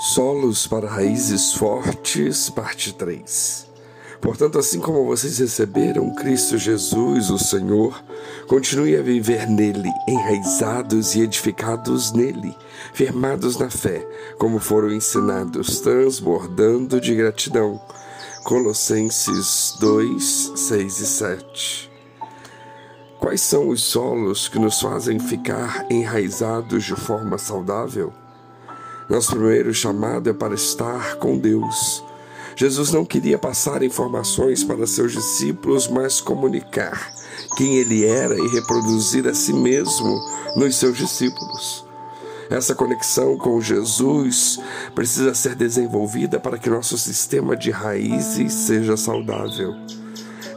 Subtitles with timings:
[0.00, 3.66] Solos para raízes fortes, parte 3.
[4.20, 8.00] Portanto, assim como vocês receberam Cristo Jesus, o Senhor,
[8.46, 12.54] continue a viver nele, enraizados e edificados nele,
[12.94, 14.06] firmados na fé,
[14.38, 17.80] como foram ensinados, transbordando de gratidão.
[18.44, 21.90] Colossenses 2, 6 e 7.
[23.18, 28.12] Quais são os solos que nos fazem ficar enraizados de forma saudável?
[29.08, 32.04] Nosso primeiro chamado é para estar com Deus.
[32.54, 37.12] Jesus não queria passar informações para seus discípulos, mas comunicar
[37.56, 40.20] quem ele era e reproduzir a si mesmo
[40.56, 41.86] nos seus discípulos.
[42.50, 44.58] Essa conexão com Jesus
[44.94, 49.74] precisa ser desenvolvida para que nosso sistema de raízes seja saudável.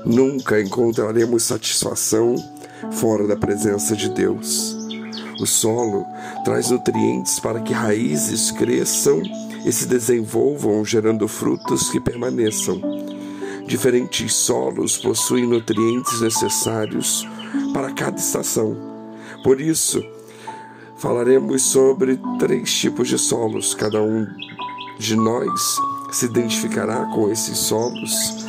[0.05, 2.35] Nunca encontraremos satisfação
[2.93, 4.80] fora da presença de Deus.
[5.41, 6.05] O solo
[6.45, 9.23] traz nutrientes para que raízes cresçam
[9.65, 12.79] e se desenvolvam, gerando frutos que permaneçam.
[13.65, 17.27] Diferentes solos possuem nutrientes necessários
[17.73, 18.77] para cada estação.
[19.43, 20.03] Por isso,
[20.97, 23.73] falaremos sobre três tipos de solos.
[23.73, 24.27] Cada um
[24.99, 25.75] de nós
[26.11, 28.45] se identificará com esses solos.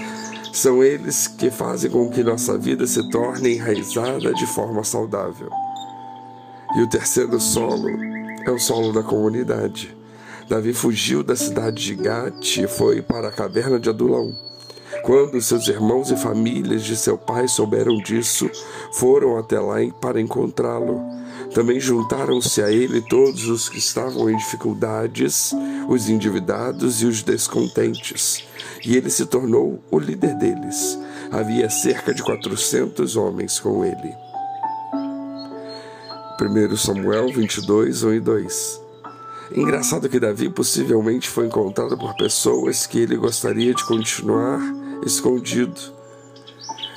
[0.53, 5.49] São eles que fazem com que nossa vida se torne enraizada de forma saudável.
[6.75, 7.89] E o terceiro solo
[8.47, 9.95] é o solo da comunidade.
[10.49, 14.35] Davi fugiu da cidade de Gate e foi para a caverna de Adulão.
[15.03, 18.51] Quando seus irmãos e famílias de seu pai souberam disso,
[18.93, 21.01] foram até lá para encontrá-lo.
[21.55, 25.53] Também juntaram-se a ele todos os que estavam em dificuldades,
[25.89, 28.45] os endividados e os descontentes,
[28.85, 30.99] e ele se tornou o líder deles.
[31.31, 34.32] Havia cerca de quatrocentos homens com ele.
[36.43, 38.81] 1 Samuel 22, 1 e 2.
[39.55, 44.59] Engraçado que Davi possivelmente foi encontrado por pessoas que ele gostaria de continuar
[45.07, 45.81] escondido.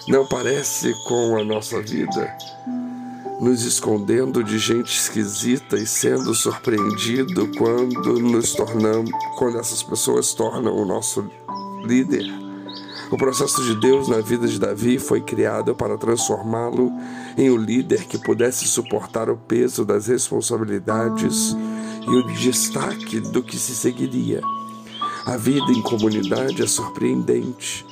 [0.07, 2.35] Não parece com a nossa vida,
[3.39, 10.75] nos escondendo de gente esquisita e sendo surpreendido quando nos tornamos, quando essas pessoas tornam
[10.75, 11.23] o nosso
[11.83, 12.25] líder.
[13.11, 16.91] O processo de Deus na vida de Davi foi criado para transformá-lo
[17.37, 21.55] em um líder que pudesse suportar o peso das responsabilidades
[22.07, 24.41] e o destaque do que se seguiria.
[25.25, 27.85] A vida em comunidade é surpreendente.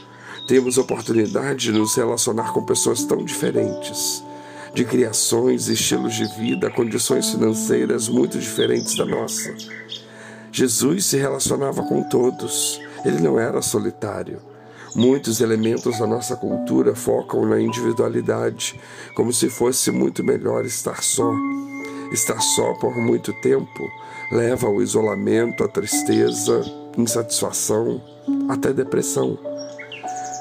[0.48, 4.24] Temos oportunidade de nos relacionar com pessoas tão diferentes,
[4.74, 9.54] de criações, estilos de vida, condições financeiras muito diferentes da nossa.
[10.52, 14.53] Jesus se relacionava com todos, ele não era solitário.
[14.96, 18.80] Muitos elementos da nossa cultura focam na individualidade,
[19.16, 21.34] como se fosse muito melhor estar só.
[22.12, 23.90] Estar só por muito tempo
[24.32, 26.62] leva ao isolamento, à tristeza,
[26.96, 28.00] insatisfação,
[28.48, 29.36] até depressão.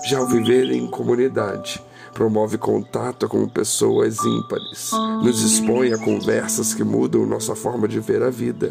[0.07, 4.91] Já o viver em comunidade promove contato com pessoas ímpares,
[5.23, 8.71] nos expõe a conversas que mudam nossa forma de ver a vida.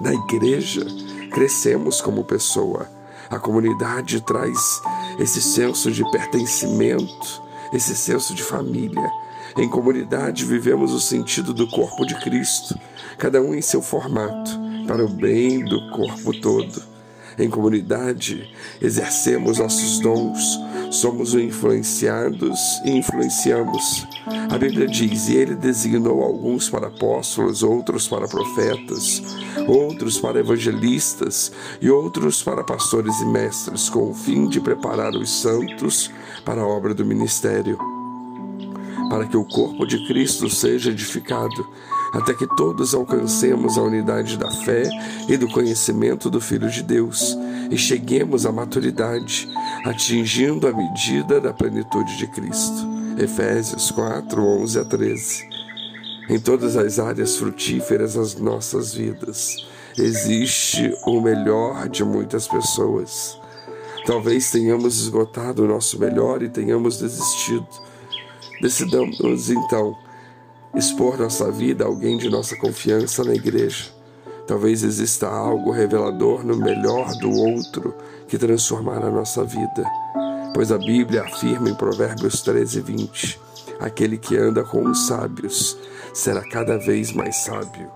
[0.00, 0.86] Na igreja,
[1.30, 2.88] crescemos como pessoa
[3.30, 4.80] a comunidade traz
[5.18, 7.42] esse senso de pertencimento,
[7.72, 9.10] esse senso de família.
[9.56, 12.78] Em comunidade vivemos o sentido do corpo de Cristo,
[13.18, 14.50] cada um em seu formato,
[14.86, 16.93] para o bem do corpo todo.
[17.38, 18.48] Em comunidade
[18.80, 24.06] exercemos nossos dons, somos influenciados e influenciamos.
[24.50, 29.22] A Bíblia diz: E ele designou alguns para apóstolos, outros para profetas,
[29.66, 31.50] outros para evangelistas
[31.80, 36.10] e outros para pastores e mestres, com o fim de preparar os santos
[36.44, 37.76] para a obra do ministério,
[39.10, 41.66] para que o corpo de Cristo seja edificado,
[42.14, 44.88] até que todos alcancemos a unidade da fé
[45.28, 47.36] e do conhecimento do Filho de Deus
[47.70, 49.48] e cheguemos à maturidade,
[49.84, 52.86] atingindo a medida da plenitude de Cristo.
[53.18, 55.48] Efésios 4, 11 a 13.
[56.30, 59.66] Em todas as áreas frutíferas das nossas vidas,
[59.98, 63.38] existe o melhor de muitas pessoas.
[64.06, 67.66] Talvez tenhamos esgotado o nosso melhor e tenhamos desistido.
[68.60, 69.96] Decidamos então
[70.74, 73.84] expor nossa vida a alguém de nossa confiança na igreja.
[74.46, 77.94] Talvez exista algo revelador no melhor do outro
[78.28, 79.84] que transformará a nossa vida
[80.54, 83.40] pois a Bíblia afirma em Provérbios 13, 20:
[83.80, 85.76] aquele que anda com os sábios
[86.14, 87.90] será cada vez mais sábio.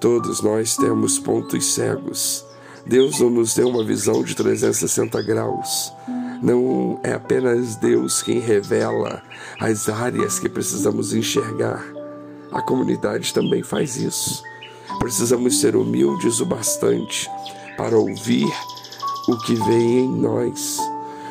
[0.00, 2.44] Todos nós temos pontos cegos.
[2.86, 5.92] Deus nos deu uma visão de 360 graus.
[6.42, 9.22] Não é apenas Deus quem revela
[9.60, 11.84] as áreas que precisamos enxergar.
[12.52, 14.42] A comunidade também faz isso.
[14.98, 17.28] Precisamos ser humildes o bastante
[17.76, 18.46] para ouvir
[19.28, 20.78] o que vem em nós.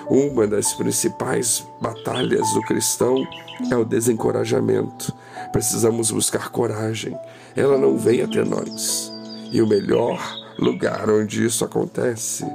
[0.09, 3.25] Uma das principais batalhas do cristão
[3.71, 5.13] é o desencorajamento.
[5.51, 7.17] Precisamos buscar coragem.
[7.55, 9.11] Ela não vem até nós.
[9.51, 10.19] E o melhor
[10.59, 12.45] lugar onde isso acontece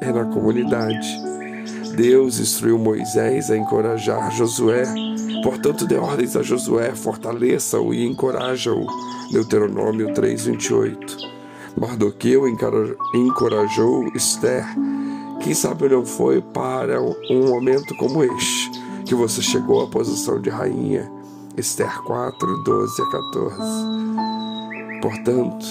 [0.00, 1.29] é na comunidade.
[2.00, 4.84] Deus instruiu Moisés a encorajar Josué.
[5.42, 8.86] Portanto, dê ordens a Josué, fortaleça-o e encoraja-o.
[9.30, 11.18] Deuteronômio 3:28.
[11.76, 14.64] Mardoqueu encorajou Esther.
[15.42, 18.70] Quem sabe não foi para um momento como este
[19.04, 21.06] que você chegou à posição de rainha.
[21.54, 23.56] Esther 4, 12 a 14.
[25.02, 25.66] Portanto,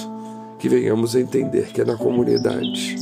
[0.59, 2.99] que venhamos a entender que é na comunidade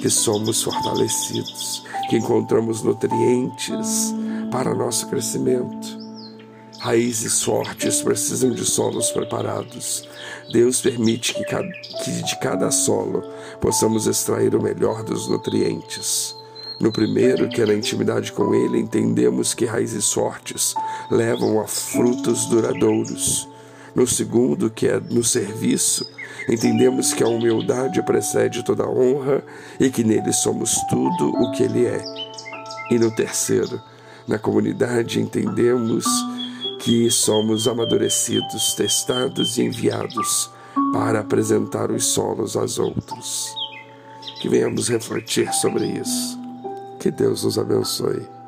[0.00, 4.14] que somos fortalecidos, que encontramos nutrientes
[4.50, 6.00] para nosso crescimento.
[6.80, 10.08] Raízes fortes precisam de solos preparados.
[10.50, 13.22] Deus permite que, que de cada solo
[13.60, 16.34] possamos extrair o melhor dos nutrientes.
[16.80, 20.74] No primeiro, que é na intimidade com Ele, entendemos que raízes fortes
[21.10, 23.46] levam a frutos duradouros.
[23.94, 26.06] No segundo, que é no serviço,
[26.48, 29.42] entendemos que a humildade precede toda honra
[29.78, 32.02] e que nele somos tudo o que Ele é.
[32.90, 33.80] E no terceiro,
[34.26, 36.04] na comunidade, entendemos
[36.80, 40.50] que somos amadurecidos, testados e enviados
[40.92, 43.54] para apresentar os solos aos outros.
[44.40, 46.38] Que venhamos refletir sobre isso.
[46.98, 48.39] Que Deus nos abençoe.